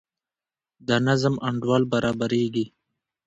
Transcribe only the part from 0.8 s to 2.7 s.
د نظم انډول برابریږي.